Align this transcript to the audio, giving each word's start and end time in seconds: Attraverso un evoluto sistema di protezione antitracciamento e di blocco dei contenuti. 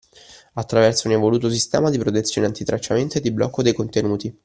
Attraverso 0.55 1.05
un 1.07 1.13
evoluto 1.13 1.47
sistema 1.47 1.91
di 1.91 1.99
protezione 1.99 2.47
antitracciamento 2.47 3.19
e 3.19 3.21
di 3.21 3.29
blocco 3.29 3.61
dei 3.61 3.75
contenuti. 3.75 4.35